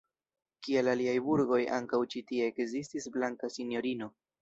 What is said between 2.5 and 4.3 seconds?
ekzistis blanka sinjorino.